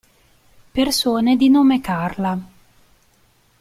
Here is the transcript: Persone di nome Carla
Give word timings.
Persone 0.71 1.35
di 1.35 1.47
nome 1.49 1.79
Carla 1.79 2.35